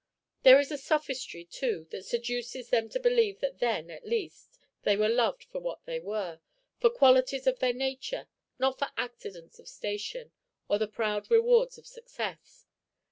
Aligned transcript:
There 0.41 0.59
is 0.59 0.71
a 0.71 0.79
sophistry, 0.79 1.45
too, 1.45 1.85
that 1.91 2.05
seduces 2.07 2.71
them 2.71 2.89
to 2.89 2.99
believe 2.99 3.39
that 3.41 3.59
then, 3.59 3.91
at 3.91 4.03
least, 4.03 4.57
they 4.81 4.97
were 4.97 5.07
loved 5.07 5.43
for 5.43 5.59
what 5.61 5.85
they 5.85 5.99
were, 5.99 6.39
for 6.79 6.89
qualities 6.89 7.45
of 7.45 7.59
their 7.59 7.71
nature, 7.71 8.27
not 8.57 8.79
for 8.79 8.89
accidents 8.97 9.59
of 9.59 9.67
station, 9.67 10.31
or 10.67 10.79
the 10.79 10.87
proud 10.87 11.29
rewards 11.29 11.77
of 11.77 11.85
success. 11.85 12.65